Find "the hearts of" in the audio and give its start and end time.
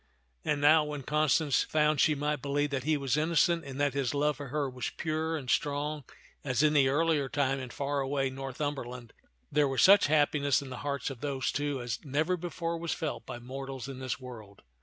10.71-11.21